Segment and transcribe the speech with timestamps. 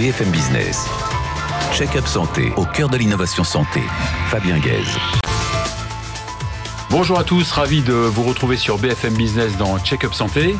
[0.00, 0.86] BFM Business.
[1.74, 3.82] Check-up santé au cœur de l'innovation santé.
[4.28, 4.96] Fabien Guèze.
[6.88, 10.56] Bonjour à tous, ravi de vous retrouver sur BFM Business dans Check-up Santé.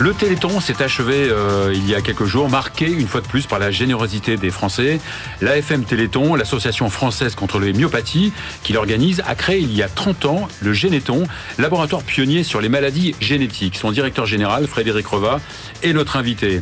[0.00, 3.46] Le Téléthon s'est achevé euh, il y a quelques jours, marqué une fois de plus
[3.46, 5.00] par la générosité des Français.
[5.40, 10.26] L'AFM Téléthon, l'association française contre les myopathies, qui l'organise, a créé il y a 30
[10.26, 11.26] ans le Généton,
[11.56, 13.76] laboratoire pionnier sur les maladies génétiques.
[13.76, 15.40] Son directeur général, Frédéric Reva,
[15.82, 16.60] est notre invité.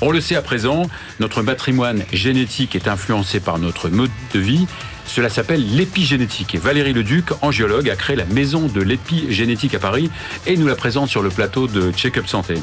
[0.00, 0.88] On le sait à présent,
[1.20, 4.66] notre patrimoine génétique est influencé par notre mode de vie
[5.08, 6.54] cela s'appelle l'épigénétique.
[6.54, 10.10] Et Valérie Leduc, angiologue, a créé la maison de l'épigénétique à Paris
[10.46, 12.54] et nous la présente sur le plateau de Check-up Santé.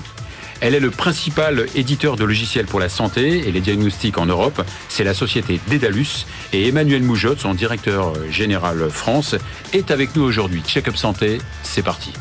[0.62, 4.62] Elle est le principal éditeur de logiciels pour la santé et les diagnostics en Europe.
[4.88, 6.26] C'est la société Dédalus.
[6.54, 9.36] Et Emmanuel Moujotte, son directeur général France,
[9.74, 10.62] est avec nous aujourd'hui.
[10.66, 12.14] Check-up Santé, c'est parti.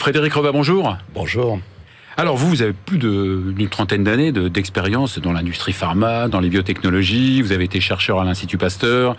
[0.00, 0.96] Frédéric Reva, bonjour.
[1.12, 1.60] Bonjour.
[2.16, 7.42] Alors vous, vous avez plus d'une trentaine d'années d'expérience dans l'industrie pharma, dans les biotechnologies,
[7.42, 9.14] vous avez été chercheur à l'Institut Pasteur,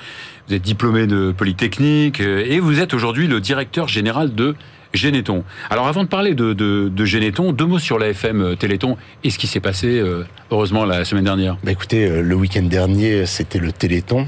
[0.47, 4.55] vous êtes diplômé de Polytechnique euh, et vous êtes aujourd'hui le directeur général de
[4.91, 5.43] Généton.
[5.69, 9.29] Alors avant de parler de, de, Généton, deux mots sur la FM euh, Téléthon et
[9.29, 11.57] ce qui s'est passé euh, heureusement la semaine dernière.
[11.63, 14.25] Bah écoutez, le week-end dernier, c'était le Téléthon.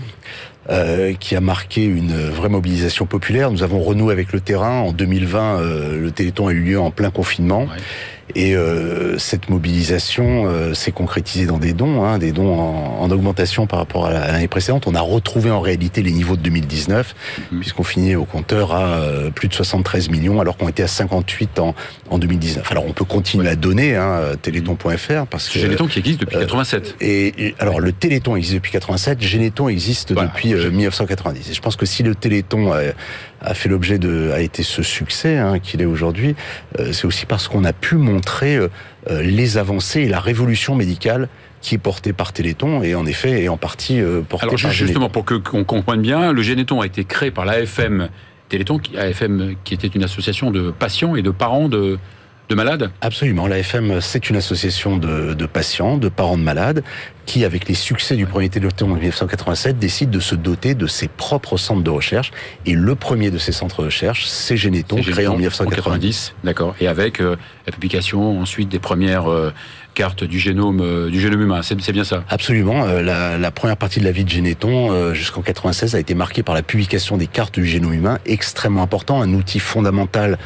[1.19, 3.52] Qui a marqué une vraie mobilisation populaire.
[3.52, 4.80] Nous avons renoué avec le terrain.
[4.81, 7.67] En 2020, le Téléthon a eu lieu en plein confinement.
[8.35, 13.67] Et euh, cette mobilisation euh, s'est concrétisée dans des dons, hein, des dons en, augmentation
[13.67, 14.88] par rapport à l'année précédente.
[14.88, 17.15] On a retrouvé en réalité les niveaux de 2019,
[17.52, 17.59] mhm.
[17.59, 21.59] puisqu'on finit au compteur à euh, plus de 73 millions, alors qu'on était à 58
[21.59, 21.75] en,
[22.09, 22.71] en 2019.
[22.71, 25.59] Alors on peut continuer à donner, hein, téléthon.fr, parce que...
[25.59, 26.95] Généton qui existe depuis 87.
[27.02, 31.49] Et, alors le Téléthon existe depuis 87, Généton existe depuis 1990.
[31.49, 32.73] Et je pense que si le Téléthon
[33.44, 36.36] a fait l'objet de, a été ce succès hein, qu'il est aujourd'hui,
[36.80, 38.69] euh, c'est aussi parce qu'on a pu montrer euh,
[39.09, 41.27] euh, les avancées et la révolution médicale
[41.61, 45.09] qui est portée par Téléthon et en effet est en partie portée Alors, par justement
[45.09, 48.09] pour que qu'on comprenne bien, le Généton a été créé par l'AFM
[48.49, 51.99] Téléthon, AFM qui était une association de patients et de parents de
[52.49, 52.92] de malades.
[53.02, 53.48] Absolument.
[53.48, 56.83] L'AFM, c'est une association de, de, patients, de parents de malades,
[57.26, 61.08] qui, avec les succès du premier téléthon en 1987, décide de se doter de ses
[61.08, 62.32] propres centres de recherche.
[62.66, 66.34] Et le premier de ces centres de recherche, c'est Généton, créé en 1990.
[66.44, 66.76] D'accord.
[66.80, 67.36] Et avec euh,
[67.66, 69.54] la publication ensuite des premières euh,
[69.94, 71.61] cartes du génome, euh, du génome humain.
[71.61, 72.86] C'est bien ça Absolument.
[72.86, 76.55] La, la, première partie de la vie de Généton, jusqu'en 96, a été marquée par
[76.55, 80.38] la publication des cartes du génome humain, extrêmement important, un outil fondamental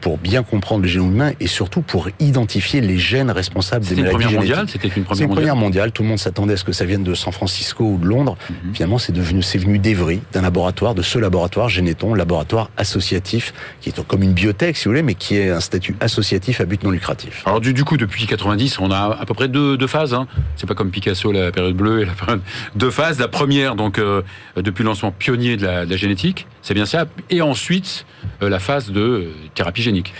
[0.00, 4.18] pour bien comprendre le génome humain et surtout pour identifier les gènes responsables des maladies
[4.22, 4.36] génétiques.
[4.38, 5.36] Mondiale, C'était une première mondiale.
[5.36, 5.92] première mondiale.
[5.92, 8.36] Tout le monde s'attendait à ce que ça vienne de San Francisco ou de Londres.
[8.64, 8.74] Mhm.
[8.74, 13.88] Finalement, c'est devenu, c'est venu d'Evry, d'un laboratoire, de ce laboratoire Généton, laboratoire associatif, qui
[13.90, 16.82] est comme une biotech, si vous voulez, mais qui est un statut associatif à but
[16.84, 17.42] non lucratif.
[17.46, 20.14] Alors du, du coup, depuis 90, on a à peu près deux, deux phases.
[20.14, 20.26] Hein.
[20.56, 22.40] C'est pas comme Picasso, la période bleue et la période
[22.74, 23.18] deux phases.
[23.18, 24.22] La première, donc euh,
[24.56, 27.06] depuis le lancement pionnier de la, de la génétique, c'est bien ça.
[27.30, 28.06] Et ensuite,
[28.42, 30.12] euh, la phase de euh, thérapie génique.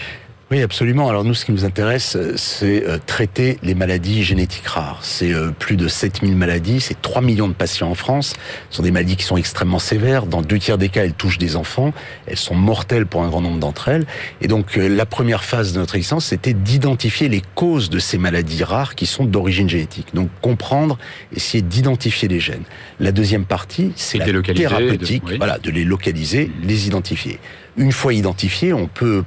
[0.53, 1.09] Oui, absolument.
[1.09, 4.99] Alors nous, ce qui nous intéresse, c'est euh, traiter les maladies génétiques rares.
[5.01, 8.35] C'est euh, plus de 7000 maladies, c'est 3 millions de patients en France.
[8.69, 10.27] Ce sont des maladies qui sont extrêmement sévères.
[10.27, 11.93] Dans deux tiers des cas, elles touchent des enfants.
[12.27, 14.07] Elles sont mortelles pour un grand nombre d'entre elles.
[14.41, 18.19] Et donc, euh, la première phase de notre existence, c'était d'identifier les causes de ces
[18.19, 20.09] maladies rares qui sont d'origine génétique.
[20.15, 20.99] Donc, comprendre,
[21.33, 22.65] essayer d'identifier les gènes.
[22.99, 25.23] La deuxième partie, c'est la thérapeutique.
[25.37, 27.39] Voilà, de les localiser, les identifier.
[27.77, 29.25] Une fois identifiés, on peut euh,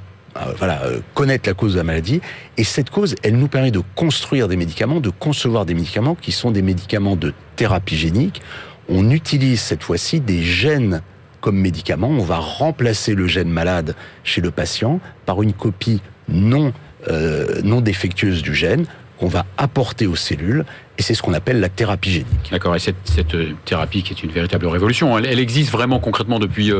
[0.56, 2.20] voilà, euh, connaître la cause de la maladie.
[2.56, 6.32] Et cette cause, elle nous permet de construire des médicaments, de concevoir des médicaments qui
[6.32, 8.42] sont des médicaments de thérapie génique.
[8.88, 11.02] On utilise cette fois-ci des gènes
[11.40, 12.08] comme médicaments.
[12.08, 13.94] On va remplacer le gène malade
[14.24, 16.72] chez le patient par une copie non,
[17.08, 18.86] euh, non défectueuse du gène
[19.18, 20.64] qu'on va apporter aux cellules,
[20.98, 22.48] et c'est ce qu'on appelle la thérapie génique.
[22.50, 26.40] D'accord, et cette, cette, thérapie qui est une véritable révolution, elle, elle existe vraiment concrètement
[26.40, 26.72] depuis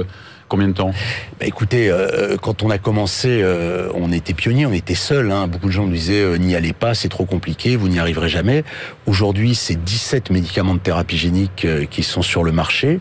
[0.48, 0.92] Combien de temps
[1.40, 5.32] bah Écoutez, euh, quand on a commencé, euh, on était pionniers, on était seuls.
[5.32, 5.46] Hein.
[5.46, 8.28] Beaucoup de gens nous disaient euh, n'y allez pas, c'est trop compliqué, vous n'y arriverez
[8.28, 8.62] jamais.
[9.06, 12.98] Aujourd'hui, c'est 17 médicaments de thérapie génique qui sont sur le marché.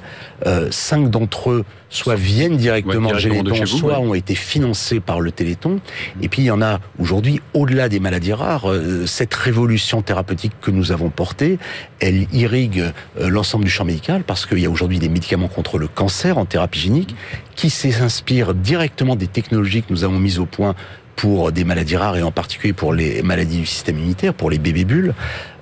[0.72, 5.80] Cinq d'entre eux soit viennent directement de Généton, soit ont été financés par le Téléthon.
[6.22, 8.66] Et puis il y en a aujourd'hui, au-delà des maladies rares,
[9.06, 11.60] cette révolution thérapeutique que nous avons portée,
[12.00, 12.84] elle irrigue
[13.18, 16.46] l'ensemble du champ médical parce qu'il y a aujourd'hui des médicaments contre le cancer en
[16.46, 17.16] thérapie génique
[17.56, 20.76] qui s'inspire directement des technologies que nous avons mises au point
[21.16, 24.58] pour des maladies rares et en particulier pour les maladies du système immunitaire, pour les
[24.58, 25.14] bébés bulles.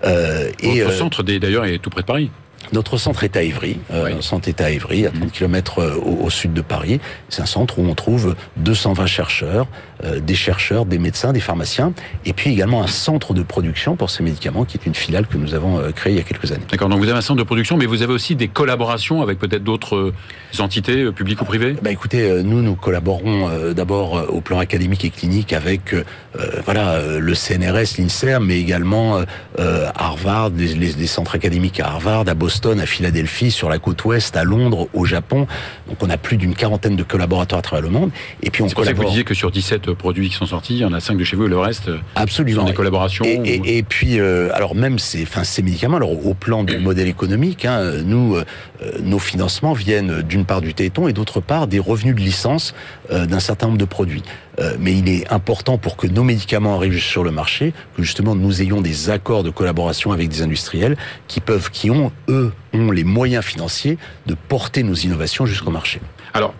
[0.03, 2.31] Euh, et euh, centre d'ailleurs est tout près de Paris.
[2.73, 4.23] Notre centre est à Évry, euh, Oui.
[4.23, 5.31] centre est à Évry, à 30 Mhm.
[5.31, 6.99] km au, au sud de Paris.
[7.29, 9.67] C'est un centre où on trouve 220 chercheurs,
[10.05, 11.93] euh, des chercheurs, des médecins, des pharmaciens,
[12.25, 15.37] et puis également un centre de production pour ces médicaments, qui est une filiale que
[15.37, 16.63] nous avons euh, créée il y a quelques années.
[16.71, 19.37] D'accord, donc vous avez un centre de production, mais vous avez aussi des collaborations avec
[19.39, 20.13] peut-être d'autres euh,
[20.59, 21.75] entités, euh, publiques ou privées?
[21.81, 25.93] Bah écoutez, euh, nous nous collaborons euh, d'abord euh, au plan académique et clinique avec
[25.93, 26.03] euh,
[26.39, 29.23] euh, voilà euh, le CNRS, l'Inserm, mais également euh,
[29.59, 33.79] euh, Harvard, les, les- les centres académiques à Harvard, à Boston, à Philadelphie, sur la
[33.79, 35.47] côte ouest, à Londres, au Japon.
[35.87, 38.11] Donc on a plus d'une quarantaine de collaborateurs à travers le monde.
[38.43, 40.45] Et puis on pour ça que vous collabore disiez que sur 17 produits qui sont
[40.45, 42.67] sortis, il y en a 5 de chez vous et le reste euh, absolument sont
[42.67, 43.25] des collaborations.
[43.25, 46.77] Et, ou- et- puis, euh, alors même ces, enfin, ces médicaments, alors au plan du
[46.77, 48.45] modèle économique, hein, nous, euh,
[48.83, 52.19] euh, nos financements viennent euh, d'une part du Téléthon et d'autre part des revenus de
[52.21, 52.73] licence
[53.11, 54.23] euh, d'un certain nombre de produits.
[54.59, 58.35] Euh, mais il est important pour que nos médicaments arrivent sur le marché, que justement
[58.35, 60.97] nous ayons des accords de collaboration avec des industriels
[61.27, 63.97] qui peuvent, qui ont eux, ont les moyens financiers
[64.27, 65.99] de porter nos innovations jusqu'au marché.
[66.33, 66.53] Alors,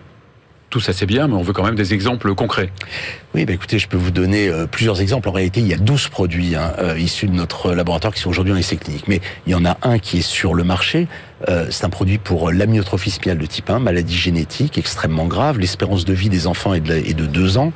[0.72, 2.72] tout ça c'est bien, mais on veut quand même des exemples concrets.
[3.34, 5.28] Oui, bah écoutez, je peux vous donner euh, plusieurs exemples.
[5.28, 8.30] En réalité, il y a 12 produits hein, euh, issus de notre laboratoire qui sont
[8.30, 9.06] aujourd'hui en essai clinique.
[9.06, 11.08] Mais il y en a un qui est sur le marché.
[11.48, 15.58] Euh, c'est un produit pour l'amyotrophie spinale de type 1, maladie génétique extrêmement grave.
[15.58, 17.72] L'espérance de vie des enfants est de, est de 2 ans.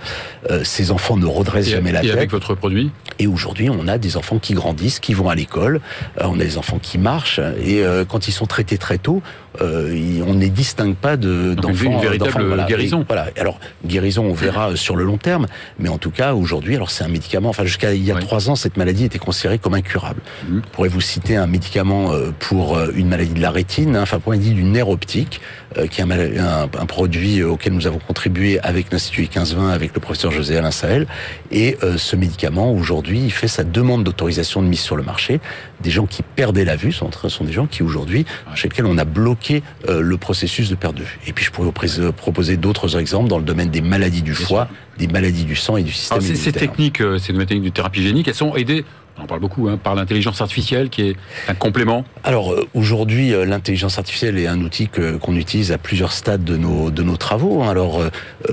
[0.50, 2.16] Euh, ces enfants ne redressent Et, jamais la et tête.
[2.16, 2.90] avec votre produit?
[3.18, 5.80] Et aujourd'hui, on a des enfants qui grandissent, qui vont à l'école,
[6.20, 9.22] euh, on a des enfants qui marchent, et quand ils sont traités très tôt,
[9.60, 11.84] on ne les distingue pas de d'enfants.
[11.84, 12.64] une véritable voilà.
[12.64, 13.00] guérison.
[13.02, 13.26] Et voilà.
[13.38, 15.46] Alors guérison, on verra sur le long terme,
[15.78, 17.48] mais en tout cas aujourd'hui, alors c'est un médicament.
[17.48, 18.20] Enfin, jusqu'à il y a Ouais.
[18.20, 20.20] trois ans, cette maladie était considérée comme incurable.
[20.48, 20.62] Mhm.
[20.64, 24.30] Je pourrais vous citer un médicament pour une maladie de la rétine, hein, enfin une
[24.30, 25.40] maladie du nerf optique,
[25.78, 29.22] euh, qui est un, mal- un- un produit euh, auquel nous avons contribué avec l'Institut
[29.22, 31.06] 1520, avec le professeur José Alain Sahel.
[31.50, 35.40] Et euh, ce médicament, aujourd'hui, il fait sa demande d'autorisation de mise sur le marché.
[35.80, 38.24] Des gens qui perdaient la vue sont, sont des gens qui, aujourd'hui,
[38.54, 41.18] chez lesquels on a bloqué euh, le processus de perte de vue.
[41.26, 44.68] Et puis, je pourrais vous proposer d'autres exemples dans le domaine des maladies du foie,
[44.98, 46.60] des maladies du sang et du système Alors, ces, ces immunitaire.
[46.70, 48.84] techniques, ces techniques de thérapie génique, elles sont aidées,
[49.18, 51.16] on en parle beaucoup, hein, par l'intelligence artificielle qui est
[51.48, 52.04] un complément.
[52.24, 56.44] Alors euh, aujourd'hui, euh, l'intelligence artificielle est un outil que- qu'on utilise à plusieurs stades
[56.44, 57.62] de nos de nos travaux.
[57.62, 57.70] hein.
[57.70, 58.10] Alors euh,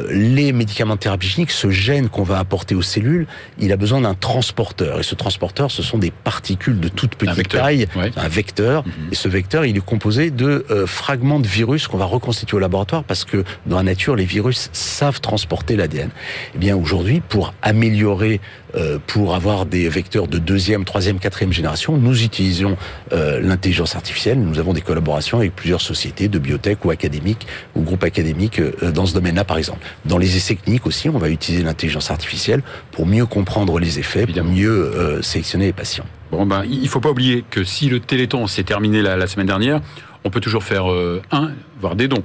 [0.10, 3.28] les médicaments génique, ce gène qu'on va apporter aux cellules,
[3.60, 5.00] il a besoin d'un transporteur.
[5.00, 8.12] Et ce transporteur, ce sont des particules de toute petite vecteur, taille, ouais.
[8.16, 8.86] un vecteur.
[8.86, 8.94] Mhm.
[9.12, 12.60] Et ce vecteur, il est composé de euh, fragments de virus qu'on va reconstituer au
[12.60, 16.10] laboratoire parce que dans la nature, les virus savent transporter l'ADN.
[16.56, 18.40] Eh bien aujourd'hui, pour améliorer,
[18.76, 22.78] euh, pour avoir des vecteurs de deuxième, troisième, quatrième génération, nous utilisons
[23.12, 24.40] euh, l'intelligence artificielle.
[24.40, 28.92] Nous avons des collaborations avec plusieurs sociétés de biotech ou académiques ou groupes académiques euh,
[28.92, 29.80] dans ce domaine-là, par exemple.
[30.06, 32.62] Dans les essais cliniques aussi, on va utiliser l'intelligence artificielle
[32.92, 34.50] pour mieux comprendre les effets, Évidemment.
[34.50, 36.06] pour mieux euh, sélectionner les patients.
[36.30, 39.48] Bon, ben, il faut pas oublier que si le Téléthon s'est terminé la, la semaine
[39.48, 39.82] dernière,
[40.24, 42.24] on peut toujours faire euh, un, voire des dons.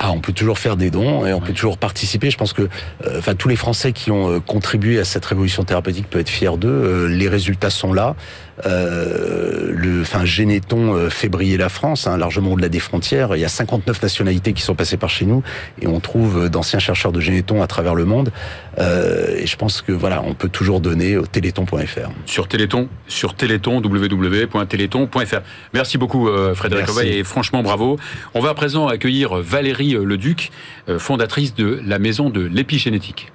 [0.00, 1.46] Ah, on peut toujours faire des dons et on Ouais.
[1.46, 2.28] peut toujours participer.
[2.30, 5.62] Je pense que, euh, enfin, tous les Français qui ont euh, contribué à cette révolution
[5.62, 6.68] thérapeutique peuvent être fiers d'eux.
[6.68, 8.16] Euh, les résultats sont là.
[8.66, 13.34] Euh, le, enfin, Généton euh, fait briller la France, hein, largement au-delà des frontières.
[13.36, 15.42] Il y a 59 nationalités qui sont passées par chez nous
[15.80, 18.30] et on trouve euh, d'anciens chercheurs de Généton à travers le monde.
[18.78, 22.10] Euh, et je pense que voilà, on peut toujours donner au téléthon.fr.
[22.26, 25.40] sur Téléthon, sur Téléthon, www.téléthon.fr.
[25.72, 27.00] Merci beaucoup euh, Frédéric Merci.
[27.00, 27.98] Oveil et franchement bravo.
[28.34, 30.50] On va à présent accueillir Valérie Leduc,
[30.88, 33.32] euh, fondatrice de la maison de l'épigénétique.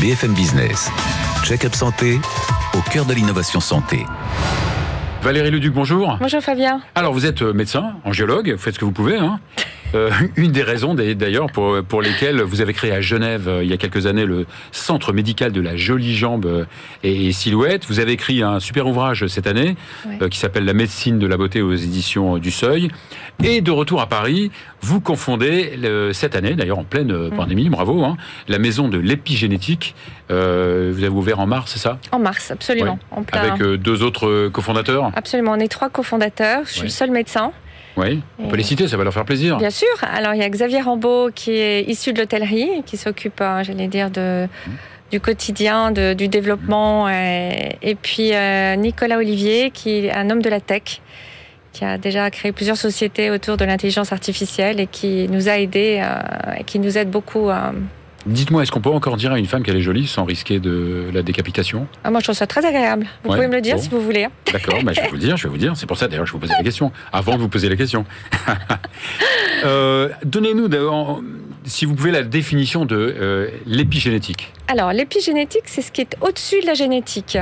[0.00, 0.90] BFM Business.
[1.44, 2.18] Check-up santé
[2.74, 4.06] au cœur de l'innovation santé.
[5.22, 6.18] Valérie Leduc, bonjour.
[6.20, 6.80] Bonjour Fabien.
[6.94, 9.16] Alors vous êtes euh, médecin, angiologue, vous faites ce que vous pouvez.
[9.16, 9.40] Hein
[9.94, 13.70] Euh, une des raisons d'ailleurs pour, pour lesquelles vous avez créé à Genève euh, il
[13.70, 16.64] y a quelques années le centre médical de la jolie jambe euh,
[17.02, 17.84] et, et silhouette.
[17.88, 20.16] Vous avez écrit un super ouvrage cette année Oui.
[20.22, 22.88] euh, qui s'appelle La médecine de la beauté aux éditions du Seuil.
[23.42, 27.68] Et de retour à Paris, vous confondez le- cette année, d'ailleurs en pleine euh, pandémie,
[27.68, 28.16] bravo, hein,
[28.48, 29.94] la maison de l'épigénétique.
[30.30, 31.98] Euh, vous avez ouvert en mars, c'est ça?
[32.12, 32.98] En mars, absolument.
[33.10, 33.40] En plein...
[33.40, 35.10] Avec deux autres cofondateurs?
[35.14, 36.62] Absolument, on est trois cofondateurs.
[36.66, 37.52] Je suis le seul médecin.
[37.96, 39.56] Oui, on peut les citer, ça va leur faire plaisir.
[39.58, 39.88] Bien sûr.
[40.02, 43.86] Alors, il y a Xavier Rambaud qui est issu de l'hôtellerie, qui s'occupe, euh, j'allais
[43.86, 44.48] dire, de,
[45.12, 47.08] du quotidien, de- du développement.
[47.08, 51.00] Et, et puis euh, Nicolas Olivier, qui est un homme de la tech,
[51.72, 56.00] qui a déjà créé plusieurs sociétés autour de l'intelligence artificielle et qui nous a aidés,
[56.02, 57.48] euh, et qui nous aide beaucoup.
[57.50, 57.70] euh.
[58.26, 61.10] Dites-moi, est-ce qu'on peut encore dire à une femme qu'elle est jolie sans risquer de
[61.12, 63.06] la décapitation Ah, moi, je trouve ça très agréable.
[63.22, 63.82] Vous Ouais, pouvez me le dire bon.
[63.82, 64.26] si vous voulez.
[64.52, 65.72] D'accord, bah, je vais vous le dire, je vais vous dire.
[65.76, 67.76] C'est pour ça d'ailleurs que je vous posais la question, avant de vous poser la
[67.76, 68.04] question.
[69.64, 71.22] Euh, Donnez-nous d'abord
[71.64, 74.52] si vous pouvez la définition de euh, l'épigénétique.
[74.68, 77.38] Alors, l'épigénétique, c'est ce qui est au-dessus de la génétique.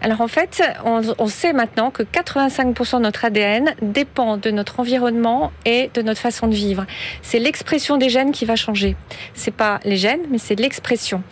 [0.00, 5.52] Alors, en fait, on, sait maintenant que 85% de notre ADN dépend de notre environnement
[5.64, 6.86] et de notre façon de vivre.
[7.22, 8.96] C'est l'expression des gènes qui va changer.
[9.34, 11.22] C'est pas les gènes, mais c'est l'expression.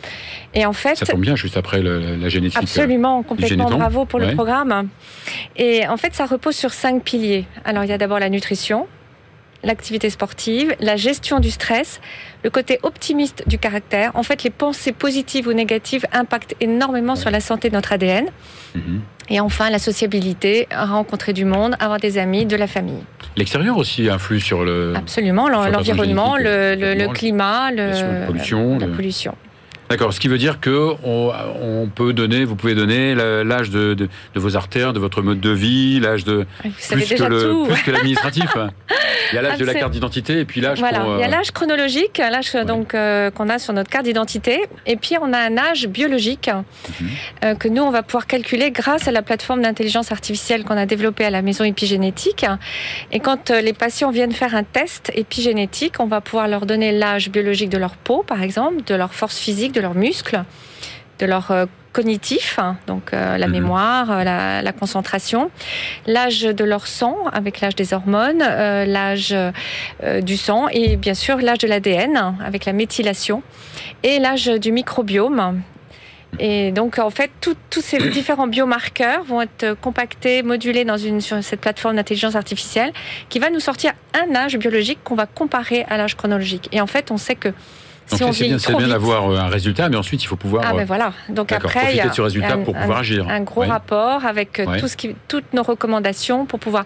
[0.54, 0.96] Et en fait.
[0.96, 2.58] Ça tombe bien juste après la génétique.
[2.58, 3.70] Absolument, complètement.
[3.70, 4.88] Bravo pour le programme.
[5.56, 7.46] Et en fait, ça repose sur cinq piliers.
[7.64, 8.86] Alors, il y a d'abord la nutrition
[9.62, 12.00] l'activité sportive, la gestion du stress,
[12.44, 14.12] le côté optimiste du caractère.
[14.14, 18.26] En fait, les pensées positives ou négatives impactent énormément sur la santé de notre ADN.
[18.74, 19.00] Mhm.
[19.30, 23.02] Et enfin, la sociabilité, rencontrer du monde, avoir des amis, de la famille.
[23.36, 24.94] L'extérieur aussi influe sur le...
[24.96, 29.34] Absolument, l'environnement, le, climat, la pollution.
[29.90, 34.56] D'accord, ce qui veut dire que on, peut donner, vous pouvez donner l'âge de, vos
[34.56, 38.50] artères, de votre mode de vie, l'âge de plus que, plus que l'administratif.
[39.32, 40.78] Il y a l'âge de la carte d'identité et puis l'âge.
[40.78, 44.04] Voilà, il y a euh, l'âge chronologique, l'âge donc euh, qu'on a sur notre carte
[44.04, 47.08] d'identité, et puis on a un âge biologique mhm.
[47.44, 50.86] euh, que nous on va pouvoir calculer grâce à la plateforme d'intelligence artificielle qu'on a
[50.86, 52.46] développée à la maison épigénétique.
[53.12, 57.30] Et quand les patients viennent faire un test épigénétique, on va pouvoir leur donner l'âge
[57.30, 60.42] biologique de leur peau, par exemple, de leur force physique, de leurs muscles,
[61.18, 61.52] de leur
[61.92, 63.52] cognitif, hein, donc euh, la mhm.
[63.52, 65.50] mémoire, euh, la, concentration,
[66.06, 69.34] l'âge de leur sang avec l'âge des hormones, euh, l'âge
[70.22, 73.42] du sang et bien sûr l'âge de l'ADN avec la méthylation
[74.02, 75.60] et l'âge du microbiome.
[76.38, 81.42] Et donc, en fait, tous ces différents biomarqueurs vont être compactés, modulés dans une, sur
[81.42, 82.92] cette plateforme d'intelligence artificielle
[83.28, 86.68] qui va nous sortir un âge biologique qu'on va comparer à l'âge chronologique.
[86.70, 87.48] Et en fait, on sait que
[88.16, 90.64] donc c'est bien, d'avoir euh, un résultat, mais ensuite il faut pouvoir.
[90.66, 91.12] Ah ben voilà.
[91.28, 93.28] Donc après, y a ce résultat un, pour pouvoir agir.
[93.28, 96.84] Un gros rapport avec euh, tout ce qui, toutes nos recommandations pour pouvoir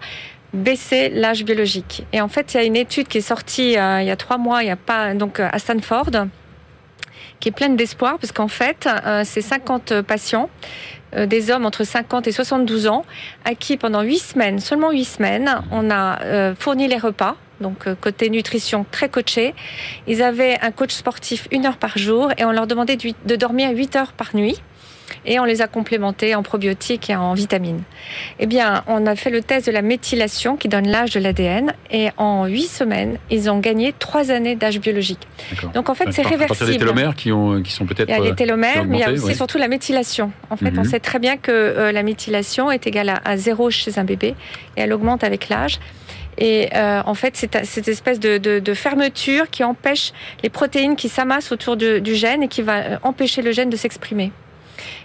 [0.53, 2.05] baisser l'âge biologique.
[2.13, 4.15] Et en fait, il y a une étude qui est sortie euh, il y a
[4.15, 6.11] trois mois, il y a pas donc à Stanford,
[7.39, 8.87] qui est pleine d'espoir parce qu'en fait,
[9.23, 10.49] c'est 50 patients
[11.15, 13.05] des hommes entre 50 et 72 ans,
[13.45, 17.95] à qui pendant 8 semaines, seulement 8 semaines, on a fourni les repas donc euh,
[17.99, 19.55] côté nutrition très coaché.
[20.07, 23.71] Ils avaient un coach sportif une heure par jour et on leur demandait de dormir
[23.71, 24.61] 8 heures par nuit
[25.25, 27.81] et on les a complémentés en probiotiques et en vitamines.
[28.39, 31.73] Eh bien, on a fait le test de la méthylation qui donne l'âge de l'ADN
[31.91, 35.27] et en 8 semaines, ils ont gagné 3 années d'âge biologique.
[35.73, 36.57] Donc en fait, c'est réversible.
[36.61, 38.09] Il y a des télomères qui, ont, qui sont peut-être.
[38.09, 40.31] Il y a les télomères, mais il y a aussi surtout la méthylation.
[40.49, 40.85] En fait, on mhm.
[40.85, 44.35] sait très bien que euh, la méthylation est égale à, 0 chez un bébé
[44.77, 45.79] et elle augmente avec l'âge.
[46.37, 51.51] Et euh, en fait, c'est cette espèce de, fermeture qui empêche les protéines qui s'amassent
[51.51, 54.31] autour du gène et qui va euh, empêcher le gène de s'exprimer.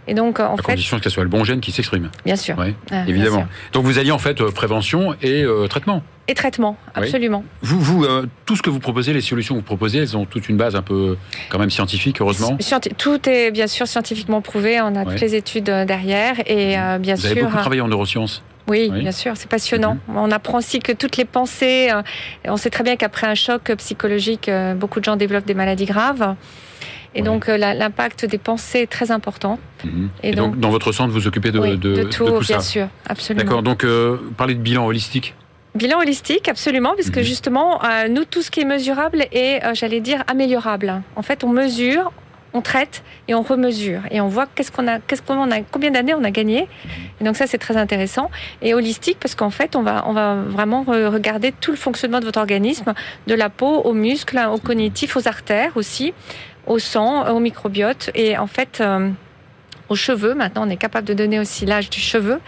[0.07, 2.11] Et donc, en à fait, condition que ce soit le bon gène qui s'exprime.
[2.25, 2.57] Bien sûr.
[2.91, 3.47] Ah, évidemment.
[3.73, 6.03] Donc, vous alliez en fait euh, prévention et traitement.
[6.31, 7.43] Et traitement, absolument.
[7.63, 8.07] Vous, vous
[8.45, 10.77] tout ce que vous proposez, les solutions que vous proposez, elles ont toute une base
[10.77, 11.17] un peu
[11.49, 12.59] quand même scientifique, heureusement.
[12.99, 14.81] tout est bien sûr scientifiquement prouvé.
[14.81, 17.29] On a toutes les études derrière et bien sûr.
[17.29, 18.43] Vous avez beaucoup travaillé en neurosciences.
[18.69, 19.99] Oui, bien sûr, c'est passionnant.
[20.09, 20.17] Mhm.
[20.17, 22.03] On apprend aussi que toutes les pensées, euh,
[22.45, 25.87] on sait très bien qu'après un choc psychologique, euh, beaucoup de gens développent des maladies
[25.87, 26.35] graves.
[27.15, 29.59] Et donc euh, l'impact des pensées est très important.
[29.85, 30.11] Mhm.
[30.23, 33.45] Et, donc, dans votre centre, vous occupez de, de, tout, bien sûr, absolument.
[33.45, 33.85] D'accord, donc
[34.37, 35.35] parlez de bilan holistique.
[35.75, 37.23] Bilan holistique, absolument, puisque mhm.
[37.23, 41.03] justement, nous, tout ce qui est mesurable est, j'allais dire, améliorable.
[41.17, 42.13] En fait, on mesure,
[42.59, 45.91] on traite et on remesure et on voit qu'est-ce qu'on a, qu'est-ce qu'on a, combien
[45.91, 46.69] d'années on a gagné.
[47.21, 48.31] Et donc ça c'est très intéressant
[48.63, 52.25] et holistique parce qu'en fait on va on va vraiment regarder tout le fonctionnement de
[52.25, 52.95] votre organisme,
[53.27, 56.13] de la peau aux muscles, au cognitif, aux artères aussi,
[56.67, 59.11] au sang, au microbiote et en fait euh,
[59.89, 60.35] aux cheveux.
[60.35, 62.41] Maintenant, on est capable de donner aussi l'âge du cheveu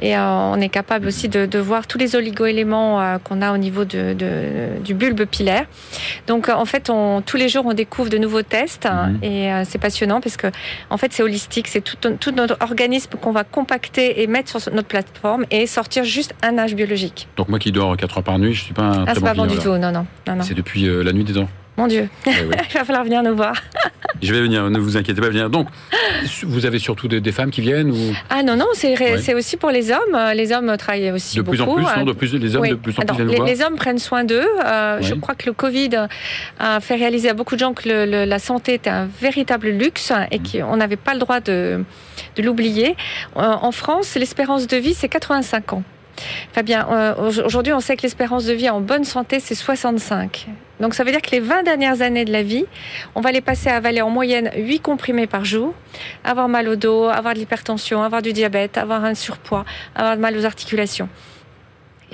[0.00, 3.56] et euh, on est capable aussi de, voir tous les oligoéléments euh, qu'on a au
[3.56, 4.14] niveau de,
[4.82, 5.66] du bulbe pilaire.
[6.26, 9.18] Donc, en fait, on, tous les jours, on découvre de nouveaux tests mhm.
[9.22, 10.48] et euh, c'est passionnant parce que,
[10.90, 11.68] en fait, c'est holistique.
[11.68, 16.04] C'est tout, tout, notre organisme qu'on va compacter et mettre sur notre plateforme et sortir
[16.04, 17.28] juste un âge biologique.
[17.36, 19.26] Donc, moi qui dors 4 heures par nuit, je suis pas un ah, très bon
[19.26, 20.06] pas bon du tout, non, non.
[20.26, 20.42] non, non.
[20.42, 21.48] C'est depuis la nuit des dents.
[21.76, 22.30] Mon Dieu, eh
[22.70, 23.54] il va falloir venir nous voir.
[24.22, 25.50] Je vais venir, ne vous inquiétez pas, venir.
[25.50, 25.68] Donc,
[26.44, 28.14] vous avez surtout des, femmes qui viennent ou...
[28.30, 30.16] Ah non, non, c'est aussi pour les hommes.
[30.34, 32.98] Les hommes travaillent aussi de plus en plus, non de plus, les hommes de plus
[32.98, 34.46] en plus les, les, hommes prennent soin d'eux.
[34.64, 35.90] Euh, je crois que le Covid
[36.58, 40.38] a fait réaliser à beaucoup de gens que la santé était un véritable luxe et
[40.38, 40.42] mmh.
[40.42, 41.84] qu'on n'avait pas le droit de,
[42.36, 42.96] de l'oublier.
[43.36, 45.82] Euh, en France, l'espérance de vie, c'est 85 ans.
[46.52, 50.48] Fabien, euh, aujourd'hui, on sait que l'espérance de vie en bonne santé, c'est 65.
[50.82, 52.64] Donc ça veut dire que les 20 dernières années de la vie,
[53.14, 55.74] on va les passer à avaler en moyenne 8 comprimés par jour,
[56.24, 60.36] avoir mal au dos, avoir de l'hypertension, avoir du diabète, avoir un surpoids, avoir mal
[60.36, 61.08] aux articulations.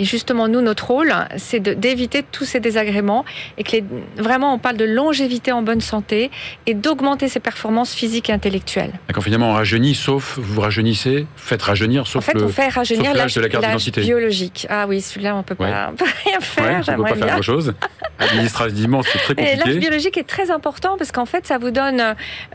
[0.01, 3.25] Et justement, nous, notre rôle, c'est d'éviter tous ces désagréments
[3.59, 3.85] et que les,
[4.17, 6.31] vraiment, on parle de longévité en bonne santé
[6.67, 8.93] et d'augmenter ses performances physiques et intellectuelles.
[9.09, 12.69] D'accord, finalement, on rajeunit, sauf vous rajeunissez, faites rajeunir, sauf en fait, le, on fait
[12.69, 14.03] rajeunir l'âge de la carte d'identité.
[14.03, 14.69] biologique.
[14.71, 15.75] Ah oui, celui-là, on peut pas, Ouais.
[15.91, 16.65] on peut rien faire.
[16.65, 17.35] Ouais, on peut pas faire bien.
[17.35, 17.75] grand-chose.
[18.19, 19.79] Administrativement, c'est très Et l'âge compliqué.
[19.81, 22.01] biologique est très important parce qu'en fait, ça vous donne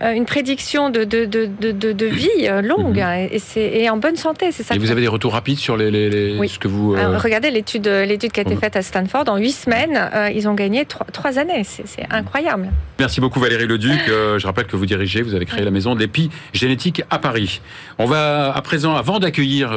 [0.01, 3.29] euh, une prédiction de, de, de, de, de- de vie euh, longue Mhm.
[3.31, 4.51] et, c'est, et en bonne santé.
[4.51, 6.49] C'est ça Et vous avez des retours rapides sur les, les- les- Oui.
[6.49, 6.95] ce que vous...
[6.95, 8.59] euh, regardez l'étude, l'étude qui a été Mhm.
[8.59, 9.25] faite à Stanford.
[9.29, 11.63] En huit semaines, euh, ils ont gagné trois, années.
[11.63, 12.69] C'est, incroyable.
[12.99, 13.99] Merci beaucoup Valérie Leduc.
[14.09, 17.61] Euh, je rappelle que vous dirigez, vous avez créé la maison de l'épigénétique à Paris.
[17.97, 19.73] On va à présent, avant d'accueillir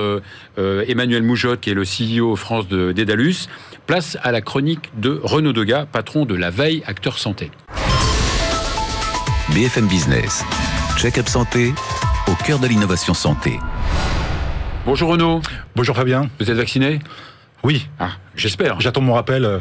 [0.58, 3.48] Emmanuel Moujotte, qui est le CEO France de Dédalus,
[3.86, 7.50] place à la chronique de Renaud Degas, patron de La Veille Acteur Santé.
[9.52, 10.44] BFM Business.
[10.96, 11.74] Check-up santé
[12.28, 13.58] au cœur de l'innovation santé.
[14.86, 15.42] Bonjour Renaud,
[15.74, 16.28] Bonjour Fabien.
[16.40, 17.00] vous êtes vacciné?
[17.62, 18.80] Oui, Ah, j'espère.
[18.80, 19.60] j'attends mon rappel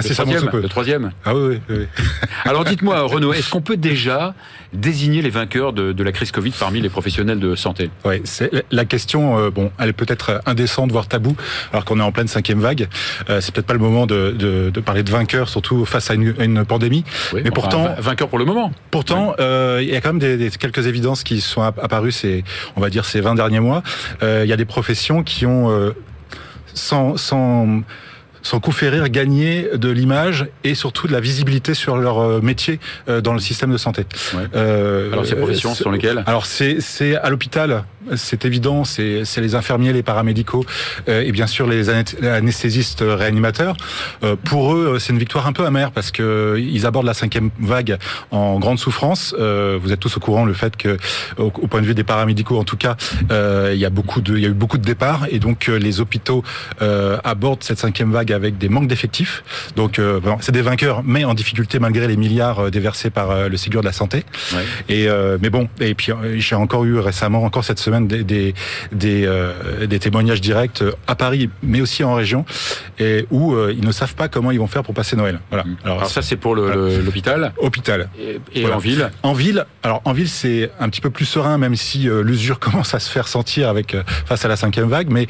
[0.00, 0.60] sous troisième, peu.
[0.62, 1.10] le troisième.
[1.24, 1.86] Ah oui, oui, oui.
[2.44, 4.34] Alors dites-moi Renaud, est-ce qu'on peut déjà
[4.72, 7.90] désigner les vainqueurs de, de la crise Covid parmi les professionnels de santé?
[8.04, 9.38] Ouais, c'est la question.
[9.38, 11.36] euh, bon, elle est peut-être indécente, voire tabou,
[11.72, 12.88] alors qu'on est en pleine cinquième vague.
[13.28, 16.14] Euh, c'est peut-être pas le moment de, de- de parler de vainqueurs, surtout face à
[16.14, 17.04] une, pandémie.
[17.32, 18.72] Oui, Mais enfin, pourtant- va- vainqueur pour le moment.
[18.90, 22.12] Pourtant, euh, il y a quand même des, des- quelques évidences qui sont app- apparues
[22.12, 22.42] ces,
[22.76, 23.82] on va dire, ces 20 derniers mois.
[24.22, 25.92] Il y a des professions qui ont,
[26.74, 27.82] sans, sans,
[28.42, 32.80] sans coup férir, gagné de l'image et surtout de la visibilité sur leur euh, métier
[33.08, 34.06] euh, dans le système de santé.
[34.34, 34.42] Ouais.
[34.54, 36.22] Euh, Alors ces professions, euh, ce sont lesquelles?
[36.26, 37.84] Alors c'est c'est à l'hôpital,
[38.16, 40.64] c'est évident, c'est c'est les infirmiers, les paramédicaux
[41.08, 43.76] euh, et bien sûr les anesthésistes réanimateurs.
[44.22, 47.50] Euh, pour eux, c'est une victoire un peu amère parce que ils abordent la cinquième
[47.60, 47.98] vague
[48.30, 49.34] en grande souffrance.
[49.38, 50.96] Euh, vous êtes tous au courant le fait que,
[51.38, 52.96] au, au point de vue des paramédicaux, en tout cas,
[53.30, 55.68] euh, il y a beaucoup de, il y a eu beaucoup de départs et donc
[55.68, 56.42] euh, les hôpitaux
[56.82, 59.42] euh, abordent cette cinquième vague avec des manques d'effectifs.
[59.76, 63.30] Donc euh, bon, c'est des vainqueurs, mais en difficulté malgré les milliards euh, déversés par
[63.30, 64.24] euh, le Ségur de la santé.
[64.54, 64.64] Ouais.
[64.88, 68.54] Et euh, mais bon, et puis j'ai encore eu récemment, encore cette semaine, des des
[68.92, 72.44] des, euh, des témoignages directs à Paris, mais aussi en région,
[72.98, 75.40] et où ils ne savent pas comment ils vont faire pour passer Noël.
[75.50, 75.64] Voilà.
[75.84, 78.08] Alors, Alors ça c'est pour l'hôpital hôpital.
[78.18, 78.76] et, et Voilà.
[78.76, 79.10] en ville.
[79.22, 82.94] En ville, alors en ville c'est un petit peu plus serein, même si l'usure commence
[82.94, 85.10] à se faire sentir avec face à la cinquième vague.
[85.10, 85.26] Mais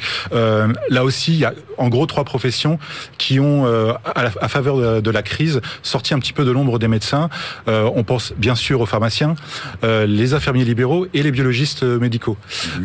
[0.89, 2.77] là aussi, il y a en gros trois professions
[3.17, 6.45] qui ont, euh, à, la- à faveur de, de la crise, sorti un petit peu
[6.45, 7.29] de l'ombre des médecins.
[7.67, 9.35] Euh, on pense bien sûr aux pharmaciens,
[9.83, 12.37] euh, les infirmiers libéraux et les biologistes médicaux.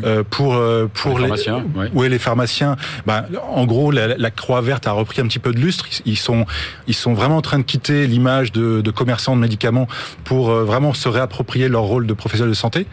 [0.04, 1.90] Euh, pour euh, pour Les pharmaciens, ouais.
[1.92, 2.76] ouais, les pharmaciens.
[3.06, 5.86] Ben, en gros, la, la Croix Verte a repris un petit peu de lustre.
[6.04, 6.46] Ils, sont,
[6.86, 9.88] ils sont vraiment en train de quitter l'image de, de commerçants de médicaments
[10.24, 12.86] pour vraiment se réapproprier leur rôle de professionnel de santé.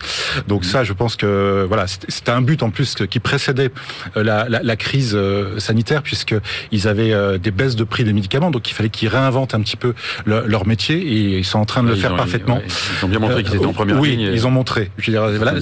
[0.48, 3.70] Donc ça, je pense que voilà, c'était un but en plus qui précédait
[4.16, 5.18] la, la, la crise
[5.58, 6.36] sanitaire puisque
[6.72, 9.62] ils avaient euh, des baisses de prix des médicaments, donc il fallait qu'ils réinventent un
[9.62, 9.94] petit peu
[10.26, 12.58] le- leur métier et ils sont en train de le faire ont- parfaitement.
[12.58, 12.64] ouais,
[13.02, 14.22] Ils ont bien montré qu'ils étaient en première oui, ligne.
[14.22, 14.92] et- ils ont montré.
[15.08, 15.54] Voilà,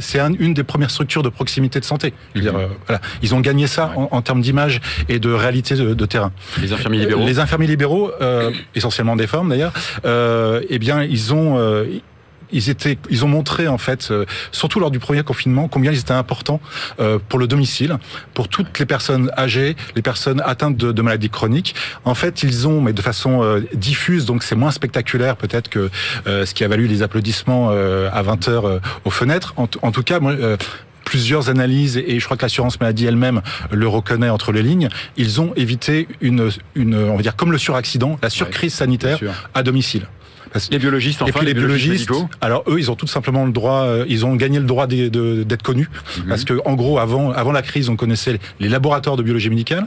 [0.00, 2.12] c'est un- une des premières structures de proximité de santé.
[2.34, 2.60] Je veux dire, Mhm.
[2.60, 6.06] euh, voilà, ils ont gagné ça en, en termes d'image et de réalité de, de
[6.06, 6.32] terrain.
[6.60, 7.24] Les infirmiers libéraux.
[7.24, 9.72] Les infirmiers libéraux, euh, essentiellement des femmes d'ailleurs,
[10.04, 11.84] euh, eh bien, ils ont euh,
[12.56, 15.98] ils étaient, ils ont montré en fait, euh, surtout lors du premier confinement, combien ils
[15.98, 16.60] étaient importants
[17.00, 17.96] euh, pour le domicile,
[18.34, 21.74] pour toutes les personnes âgées, les personnes atteintes de, de maladies chroniques.
[22.04, 25.90] En fait, ils ont, mais de façon euh, diffuse, donc c'est moins spectaculaire peut-être que
[26.26, 29.54] euh, ce qui a valu les applaudissements euh, à 20 heures euh, aux fenêtres.
[29.56, 30.32] En, tout cas, moi.
[30.32, 30.56] euh,
[31.04, 33.40] plusieurs analyses et je crois que l'assurance maladie elle-même
[33.70, 34.88] le reconnaît entre les lignes.
[35.16, 39.20] Ils ont évité une, une on va dire comme le suraccident, la surcrise sanitaire
[39.54, 40.08] à domicile.
[40.56, 43.52] Parce- Les biologistes, enfin, et puis les biologistes, alors eux, ils ont tout simplement le
[43.52, 45.88] droit, euh, ils ont gagné le droit d'être connus,
[46.18, 46.24] Mhm.
[46.28, 49.86] parce que en gros, avant, avant la crise, on connaissait les laboratoires de biologie médicale,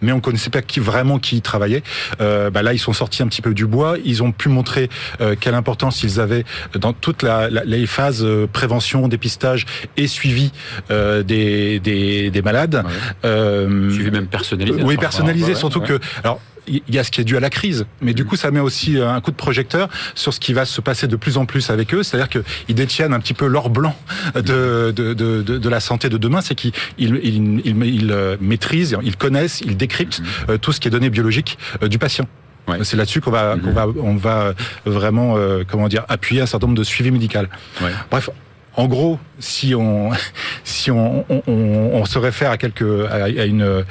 [0.00, 1.82] mais on connaissait pas qui vraiment qui y travaillait.
[2.20, 4.88] Euh, bah là, ils sont sortis un petit peu du bois, ils ont pu montrer
[5.20, 9.66] euh, quelle importance ils avaient dans toutes la, la- les phases euh, prévention, dépistage
[9.98, 10.50] et suivi
[10.90, 12.82] euh, des, des, des malades.
[12.86, 12.92] Ouais.
[13.26, 14.82] Euh, Suivi même personnalisé.
[14.82, 15.86] oui, personnalisé, surtout ouais.
[15.86, 16.00] que.
[16.24, 18.28] Alors, il y a ce qui est dû à la crise, mais du Mhm.
[18.28, 21.06] coup, ça met aussi euh, un coup de projecteur sur ce qui va se passer
[21.06, 22.02] de plus en plus avec eux.
[22.02, 23.94] C'est-à-dire qu'ils détiennent un petit peu l'or blanc
[24.34, 26.40] de, de, de, de, la santé de demain.
[26.40, 30.88] C'est qu'ils ils, ils, ils, euh, maîtrisent, ils connaissent, ils décryptent euh, tout ce qui
[30.88, 32.26] est donné biologique euh, du patient.
[32.68, 32.78] Ouais.
[32.82, 33.62] C'est là-dessus qu'on va, Mhm.
[33.62, 34.52] qu'on va, on va
[34.84, 37.48] vraiment, euh, comment dire, appuyer un certain nombre de suivis médical.
[37.80, 37.90] Ouais.
[38.10, 38.28] Bref,
[38.74, 40.10] en gros, si on
[40.64, 43.84] si on, on, on- on se réfère à quelque à, à une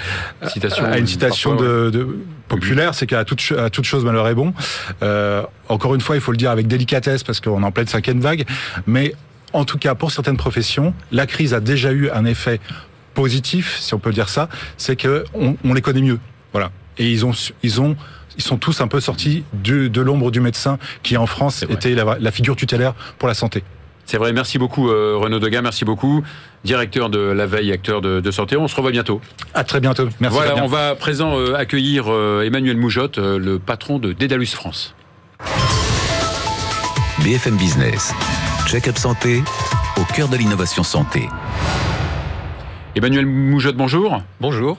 [0.47, 4.53] Citation, à une citation de populaire, c'est qu'à toute à toute chose malheur est bon.
[5.03, 7.87] Euh, encore une fois, il faut le dire avec délicatesse parce qu'on est en pleine
[7.87, 8.45] cinquième vague,
[8.87, 9.13] mais
[9.53, 12.59] en tout cas pour certaines professions, la crise a déjà eu un effet
[13.13, 16.19] positif, si on peut dire ça, c'est que on, on les connaît mieux.
[16.51, 16.71] Voilà.
[16.97, 17.31] Et ils ont,
[17.63, 17.95] ils ont
[18.37, 21.95] ils sont tous un peu sortis de, de l'ombre du médecin qui en France était
[21.95, 23.63] la, la, figure tutélaire pour la santé.
[24.05, 26.23] C'est vrai, merci beaucoup euh, Renaud Degas, merci beaucoup,
[26.63, 28.55] directeur de la veille, acteur de, de, santé.
[28.55, 29.19] On se revoit bientôt.
[29.53, 30.09] À très bientôt.
[30.19, 30.37] Merci.
[30.37, 34.53] Voilà, on va à présent euh, accueillir euh, Emmanuel Moujotte, euh, le patron de Dédalus
[34.53, 34.93] France.
[37.23, 38.13] BFM Business,
[38.67, 39.41] check-up santé,
[39.97, 41.27] au cœur de l'innovation santé.
[42.95, 44.21] Emmanuel Moujotte, bonjour.
[44.39, 44.77] Bonjour.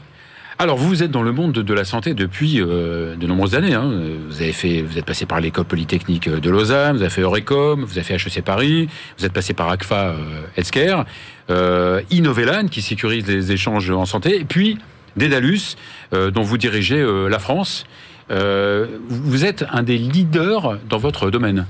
[0.58, 3.74] Alors, vous êtes dans le monde de la santé depuis euh, de nombreuses années.
[3.74, 3.92] Hein.
[4.28, 7.84] Vous avez fait, vous êtes passé par l'école polytechnique de Lausanne, vous avez fait Eurecom,
[7.84, 8.88] vous avez fait HEC Paris,
[9.18, 10.16] vous êtes passé par ACFA euh,
[10.56, 11.04] Healthcare,
[11.50, 14.78] euh, Innovelan qui sécurise les échanges en santé, et puis
[15.16, 15.76] Dédalus
[16.12, 17.86] euh, dont vous dirigez euh, la France.
[18.30, 21.66] Euh, vous êtes un des leaders dans votre domaine.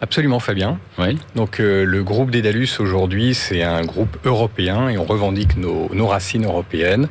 [0.00, 0.78] Absolument, Fabien.
[0.98, 1.16] Oui.
[1.34, 6.06] Donc, euh, le groupe Dédalus aujourd'hui, c'est un groupe européen et on revendique nos, nos
[6.06, 7.08] racines européennes.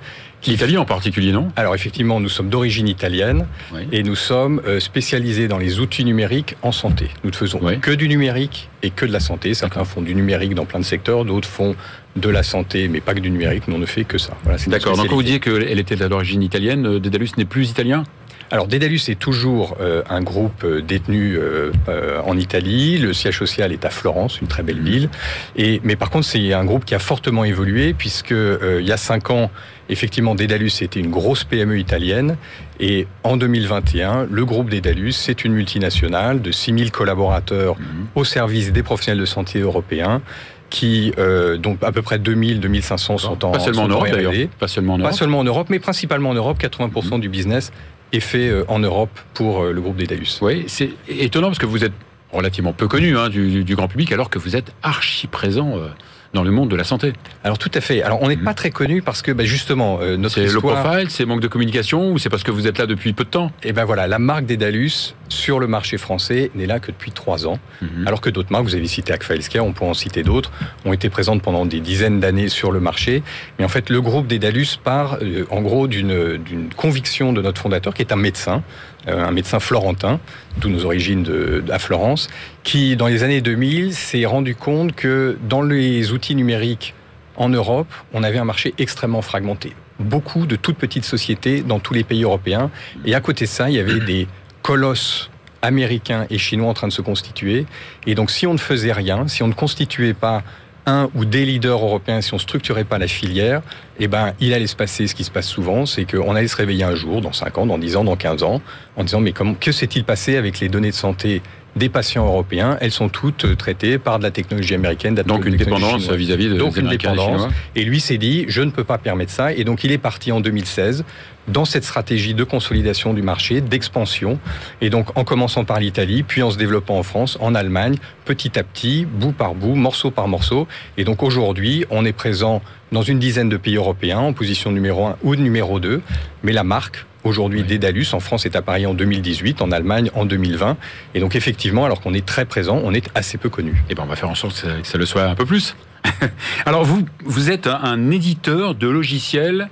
[0.47, 1.47] L'Italie en particulier, non?
[1.55, 3.87] Alors, effectivement, nous sommes d'origine italienne Oui.
[3.91, 7.09] et nous sommes euh, spécialisés dans les outils numériques en santé.
[7.23, 7.79] Nous ne faisons Oui.
[7.79, 9.55] que du numérique et que de la santé.
[9.55, 11.75] Certains font du numérique dans plein de secteurs, d'autres font
[12.15, 13.67] de la santé, mais pas que du numérique.
[13.67, 14.33] Nous, on ne fait que ça.
[14.43, 14.95] Voilà, D'accord.
[14.95, 18.03] Donc, quand vous disiez qu'elle était d'origine italienne, euh, Dédalus n'est plus italien?
[18.51, 22.97] Alors, Dédalus est toujours euh, un groupe euh, détenu euh, euh, en Italie.
[22.99, 25.09] Le siège social est à Florence, une très belle ville.
[25.55, 28.97] Et, mais par contre, c'est un groupe qui a fortement évolué puisque il y a
[28.97, 29.49] cinq ans,
[29.89, 32.37] effectivement, Dédalus était une grosse PME italienne.
[32.79, 37.75] Et en 2021, le groupe Dédalus, c'est une multinationale de 6000 collaborateurs
[38.13, 40.21] au service des professionnels de santé européens
[40.69, 44.33] qui, euh, donc à peu près 2000, 2500 sont en Pas seulement en Europe, d'ailleurs.
[44.59, 45.15] Pas seulement en Pas Europe.
[45.17, 46.57] seulement en Europe, mais principalement en Europe.
[46.59, 47.71] 80% du business
[48.11, 50.39] est fait euh, en Europe pour euh, le groupe Dédalus.
[50.41, 51.93] Oui, c'est étonnant parce que vous êtes
[52.31, 55.87] relativement peu connu hein, du, du grand public, alors que vous êtes archi présent euh,
[56.35, 57.13] dans le monde de la santé.
[57.43, 58.03] Alors tout à fait.
[58.03, 58.43] Alors on n'est Mhm.
[58.43, 60.83] pas très connu parce que bah, justement euh, notre C'est le histoire.
[60.83, 63.29] profile, c'est manque de communication ou c'est parce que vous êtes là depuis peu de
[63.29, 63.51] temps?
[63.63, 67.47] Et ben voilà, la marque Dédalus sur le marché français n'est là que depuis trois
[67.47, 68.05] ans, Mhm.
[68.07, 70.51] alors que d'autres marques, vous avez cité Agfa on peut en citer d'autres,
[70.85, 73.23] ont été présentes pendant des dizaines d'années sur le marché.
[73.57, 77.61] Mais en fait, le groupe Dédalus part euh, en gros d'une d'une conviction de notre
[77.61, 78.61] fondateur, qui est un médecin,
[79.07, 80.19] un médecin florentin,
[80.57, 81.25] d'où nos origines
[81.69, 82.27] à Florence,
[82.63, 86.93] qui dans les années 2000 s'est rendu compte que dans les outils numériques
[87.37, 89.73] en Europe, on avait un marché extrêmement fragmenté.
[89.99, 92.69] Beaucoup de toutes petites sociétés dans tous les pays européens.
[93.05, 94.27] Et à côté de ça, il y avait des
[94.61, 95.29] colosses
[95.61, 97.65] américains et chinois en train de se constituer.
[98.05, 100.43] Et donc, si on ne faisait rien, si on ne constituait pas
[100.85, 103.61] un ou des leaders européens, si on structurait pas la filière,
[103.99, 106.55] eh ben, il allait se passer ce qui se passe souvent, c'est qu'on allait se
[106.55, 108.61] réveiller un jour, dans 5 ans, dans 10 ans, dans 15 ans,
[108.95, 111.41] en disant, mais comment, que s'est-il passé avec les données de santé
[111.75, 115.57] des patients européens Elles sont toutes euh, traitées par de la technologie américaine, Donc une
[115.57, 117.47] dépendance vis-à-vis de Donc une dépendance.
[117.75, 119.51] Et lui s'est dit, je ne peux pas permettre ça.
[119.53, 121.03] Et donc il est parti en 2016
[121.47, 124.39] dans cette stratégie de consolidation du marché, d'expansion.
[124.81, 128.57] Et donc en commençant par l'Italie, puis en se développant en France, en Allemagne, petit
[128.57, 130.67] à petit, bout par bout, morceau par morceau.
[130.97, 132.61] Et donc aujourd'hui, on est présent
[132.91, 136.01] dans une dizaine de pays européens en position numéro 1 ou numéro 2.
[136.43, 140.77] Mais la marque, aujourd'hui, Dédalus, en France est appareillée en 2018, en Allemagne en 2020.
[141.13, 143.83] Et donc effectivement, alors qu'on est très présent, on est assez peu connu.
[143.89, 145.45] Eh ben, on va faire en sorte que ça, que ça le soit un peu
[145.45, 145.75] plus.
[146.65, 149.69] Alors, vous, vous êtes un, un éditeur de logiciels,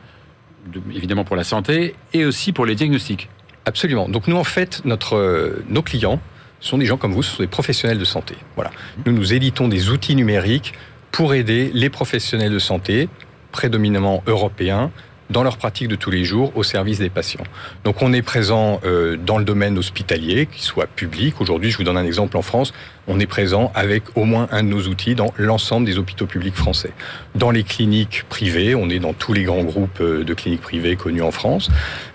[0.68, 3.30] de- évidemment pour la santé, et aussi pour les diagnostics.
[3.66, 4.10] Absolument.
[4.10, 6.20] Donc nous, en fait, notre, euh, nos clients
[6.60, 8.36] sont des gens comme vous, ce sont des professionnels de santé.
[8.56, 8.72] Voilà.
[9.06, 10.74] Nous, nous éditons des outils numériques
[11.12, 13.10] pour aider les professionnels de santé,
[13.52, 14.90] prédominamment européens,
[15.30, 17.44] dans leur pratique de tous les jours au service des patients.
[17.84, 21.40] Donc on est présent euh, dans le domaine hospitalier, qu'il soit public.
[21.42, 22.74] Aujourd'hui, je vous donne un exemple en France,
[23.08, 26.56] on est présent avec au moins un de nos outils dans l'ensemble des hôpitaux publics
[26.56, 26.92] français.
[27.36, 30.96] Dans les cliniques privées, on est dans tous les grands groupes euh, de cliniques privées
[30.96, 31.70] connus en France.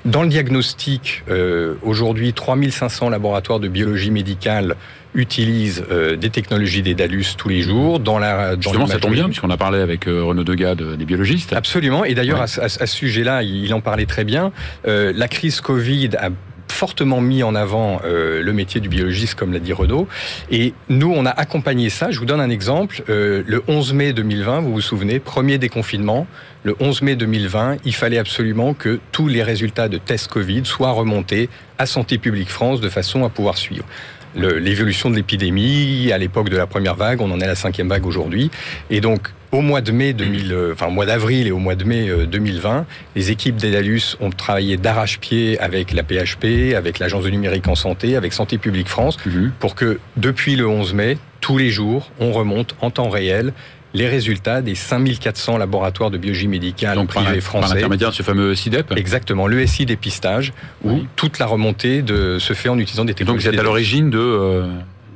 [0.04, 4.76] Dans le diagnostic, euh, aujourd'hui, 3500 laboratoires de biologie médicale
[5.18, 8.00] utilisent euh, des technologies des DALUS tous les jours.
[8.00, 10.96] Dans la, dans Justement, ça tombe bien, puisqu'on a parlé avec euh, Renaud Degas de-
[10.96, 11.52] des biologistes.
[11.52, 12.04] Absolument.
[12.04, 12.44] Et d'ailleurs, Ouais.
[12.44, 14.52] à, ce- à à ce sujet-là, il en parlait très bien.
[14.86, 16.30] Euh, la crise Covid a
[16.70, 20.06] fortement mis en avant euh, le métier du biologiste, comme l'a dit Renaud.
[20.50, 22.10] Et nous, on a accompagné ça.
[22.12, 23.02] Je vous donne un exemple.
[23.08, 26.26] Euh, le 11 mai 2020, vous vous souvenez, premier déconfinement.
[26.64, 30.92] Le 11 mai 2020, il fallait absolument que tous les résultats de tests Covid soient
[30.92, 33.84] remontés à Santé publique France de façon à pouvoir suivre
[34.34, 37.20] l'évolution de l'épidémie à l'époque de la première vague.
[37.20, 38.50] On en est à la cinquième vague aujourd'hui.
[38.90, 41.74] Et donc, au mois de mai 2000, euh, enfin, au mois d'avril et au mois
[41.74, 42.84] de mai euh, 2020,
[43.16, 48.16] les équipes d'Edalus ont travaillé d'arrache-pied avec la PHP, avec l'Agence de numérique en santé,
[48.16, 49.52] avec Santé publique France, Mhm.
[49.58, 53.52] pour que depuis le 11 mai, tous les jours, on remonte en temps réel
[53.98, 57.74] les résultats des 5400 laboratoires de biologie médicale Donc, privés par français.
[57.74, 58.92] l'intermédiaire de ce fameux CIDEP.
[58.96, 60.52] Exactement, l'ESI dépistage,
[60.84, 61.06] où Oui.
[61.16, 63.48] toute la remontée de, se fait en utilisant des Et donc technologies.
[63.48, 64.66] vous êtes à l'origine de, euh,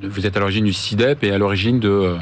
[0.02, 1.88] de- vous êtes à l'origine du CIDEP et à l'origine de.
[1.88, 2.16] euh,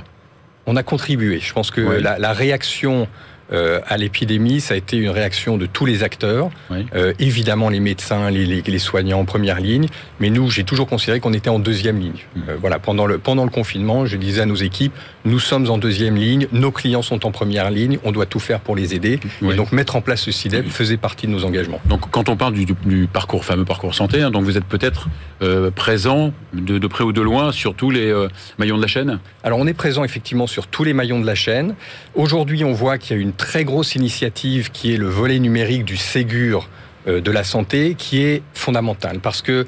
[0.67, 1.41] On a contribué.
[1.41, 2.03] Je pense que Oui.
[2.03, 3.09] la, la réaction
[3.53, 6.51] euh, à l'épidémie, ça a été une réaction de tous les acteurs.
[6.71, 6.87] Oui.
[6.95, 9.87] Euh, évidemment, les médecins, les, les- les soignants en première ligne.
[10.21, 12.13] Mais nous, j'ai toujours considéré qu'on était en deuxième ligne.
[12.37, 12.41] Mm.
[12.49, 14.93] Euh, voilà, pendant le, pendant le confinement, je disais à nos équipes,
[15.25, 18.61] nous sommes en deuxième ligne, nos clients sont en première ligne, on doit tout faire
[18.61, 19.19] pour les aider.
[19.43, 19.55] Oui.
[19.55, 21.81] Et donc, mettre en place ce CIDEP faisait partie de nos engagements.
[21.87, 25.09] Donc quand on parle du, parcours fameux parcours santé, hein, donc vous êtes peut-être
[25.43, 28.15] euh, présent de, de près ou de loin sur tous les
[28.59, 29.19] maillons de la chaîne?
[29.43, 31.75] Alors on est présent effectivement sur tous les maillons de la chaîne.
[32.15, 35.87] Aujourd'hui on voit qu'il y a une très grosse initiative qui est le volet numérique
[35.87, 36.69] du Ségur
[37.09, 39.19] euh, de la santé qui est fondamentale.
[39.19, 39.67] Parce que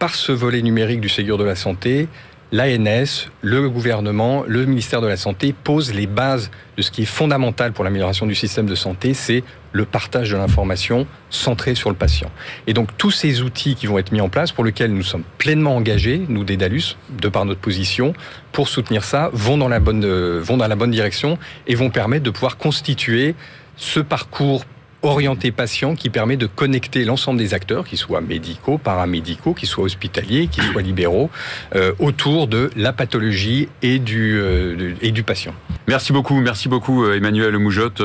[0.00, 2.08] par ce volet numérique du Ségur de la santé,
[2.52, 7.06] l'ANS, le gouvernement, le ministère de la Santé posent les bases de ce qui est
[7.06, 11.96] fondamental pour l'amélioration du système de santé, c'est le partage de l'information centré sur le
[11.96, 12.30] patient.
[12.66, 15.24] Et donc tous ces outils qui vont être mis en place, pour lesquels nous sommes
[15.38, 18.14] pleinement engagés, nous Dédalus, de par notre position,
[18.52, 21.90] pour soutenir ça, vont dans la bonne, euh, vont dans la bonne direction et vont
[21.90, 23.34] permettre de pouvoir constituer
[23.76, 24.64] ce parcours
[25.02, 29.84] orienté patient qui permet de connecter l'ensemble des acteurs, qu'ils soient médicaux, paramédicaux, qu'ils soient
[29.84, 31.30] hospitaliers, qu'ils soient libéraux,
[31.74, 35.54] euh, autour de la pathologie et du, euh, et du patient.
[35.86, 38.02] Merci beaucoup, merci beaucoup euh, Emmanuel Moujotte,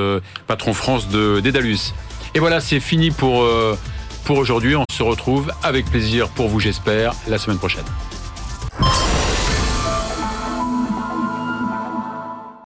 [0.48, 1.94] patron France de Dédalus.
[2.36, 3.46] Et voilà, c'est fini pour,
[4.24, 4.76] pour aujourd'hui.
[4.76, 7.84] On se retrouve avec plaisir pour vous, j'espère, la semaine prochaine.